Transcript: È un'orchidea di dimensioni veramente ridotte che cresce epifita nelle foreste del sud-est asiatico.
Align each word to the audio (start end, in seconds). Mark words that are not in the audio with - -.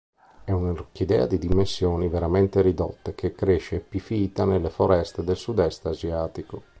È 0.43 0.49
un'orchidea 0.49 1.27
di 1.27 1.37
dimensioni 1.37 2.07
veramente 2.07 2.63
ridotte 2.63 3.13
che 3.13 3.33
cresce 3.33 3.75
epifita 3.75 4.45
nelle 4.45 4.71
foreste 4.71 5.23
del 5.23 5.37
sud-est 5.37 5.85
asiatico. 5.85 6.63